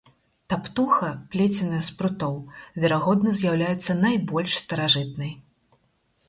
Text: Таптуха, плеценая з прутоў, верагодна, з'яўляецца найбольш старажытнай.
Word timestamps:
Таптуха, 0.51 1.09
плеценая 1.35 1.81
з 1.89 1.93
прутоў, 1.99 2.39
верагодна, 2.85 3.35
з'яўляецца 3.41 3.97
найбольш 4.07 4.51
старажытнай. 4.63 5.31